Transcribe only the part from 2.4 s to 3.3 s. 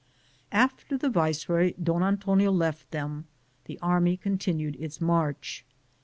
left them,